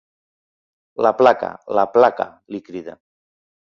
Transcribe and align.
La 1.07 1.13
placa, 1.21 1.53
la 1.81 1.87
placa, 1.99 2.29
li 2.57 2.67
crida. 2.71 3.01